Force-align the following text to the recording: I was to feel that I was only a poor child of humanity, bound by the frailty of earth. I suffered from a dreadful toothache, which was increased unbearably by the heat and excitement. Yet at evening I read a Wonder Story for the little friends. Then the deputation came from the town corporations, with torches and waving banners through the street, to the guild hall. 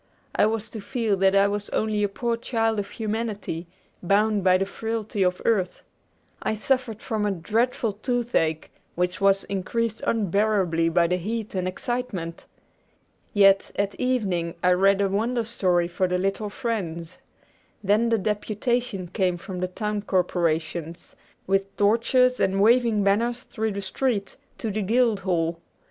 I 0.33 0.47
was 0.47 0.71
to 0.71 0.81
feel 0.81 1.15
that 1.17 1.35
I 1.35 1.47
was 1.47 1.69
only 1.69 2.01
a 2.01 2.09
poor 2.09 2.35
child 2.35 2.79
of 2.79 2.89
humanity, 2.89 3.67
bound 4.01 4.43
by 4.43 4.57
the 4.57 4.65
frailty 4.65 5.21
of 5.21 5.43
earth. 5.45 5.83
I 6.41 6.55
suffered 6.55 7.03
from 7.03 7.23
a 7.23 7.31
dreadful 7.31 7.93
toothache, 7.93 8.71
which 8.95 9.21
was 9.21 9.43
increased 9.43 10.01
unbearably 10.07 10.89
by 10.89 11.05
the 11.05 11.17
heat 11.17 11.53
and 11.53 11.67
excitement. 11.67 12.47
Yet 13.31 13.69
at 13.75 13.93
evening 13.99 14.55
I 14.63 14.71
read 14.71 15.01
a 15.01 15.07
Wonder 15.07 15.43
Story 15.43 15.87
for 15.87 16.07
the 16.07 16.17
little 16.17 16.49
friends. 16.49 17.19
Then 17.83 18.09
the 18.09 18.17
deputation 18.17 19.07
came 19.07 19.37
from 19.37 19.59
the 19.59 19.67
town 19.67 20.01
corporations, 20.01 21.15
with 21.45 21.77
torches 21.77 22.39
and 22.39 22.59
waving 22.59 23.03
banners 23.03 23.43
through 23.43 23.73
the 23.73 23.83
street, 23.83 24.37
to 24.57 24.71
the 24.71 24.81
guild 24.81 25.19
hall. 25.19 25.59